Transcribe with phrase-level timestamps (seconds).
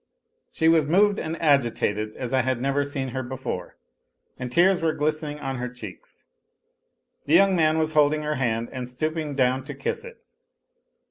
[0.51, 3.77] She was moved and agitated as I had never seen her before,
[4.39, 6.25] and tears were glistening on her cheeks.
[7.27, 10.19] The young man was holding her hand and stooping down to kiss it.